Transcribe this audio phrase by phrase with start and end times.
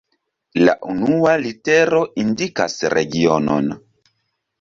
[0.67, 3.69] La unua litero indikas regionon.